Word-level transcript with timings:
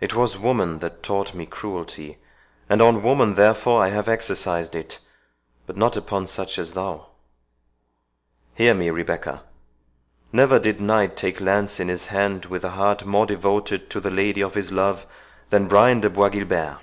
It 0.00 0.14
was 0.14 0.38
woman 0.38 0.78
that 0.78 1.02
taught 1.02 1.34
me 1.34 1.44
cruelty, 1.44 2.18
and 2.68 2.80
on 2.80 3.02
woman 3.02 3.34
therefore 3.34 3.82
I 3.82 3.88
have 3.88 4.06
exercised 4.06 4.76
it; 4.76 5.00
but 5.66 5.76
not 5.76 5.96
upon 5.96 6.28
such 6.28 6.60
as 6.60 6.74
thou. 6.74 7.08
Hear 8.54 8.72
me, 8.72 8.88
Rebecca—Never 8.88 10.60
did 10.60 10.80
knight 10.80 11.16
take 11.16 11.40
lance 11.40 11.80
in 11.80 11.88
his 11.88 12.06
hand 12.06 12.44
with 12.44 12.62
a 12.62 12.70
heart 12.70 13.04
more 13.04 13.26
devoted 13.26 13.90
to 13.90 13.98
the 13.98 14.12
lady 14.12 14.42
of 14.44 14.54
his 14.54 14.70
love 14.70 15.06
than 15.50 15.66
Brian 15.66 16.02
de 16.02 16.10
Bois 16.10 16.28
Guilbert. 16.28 16.78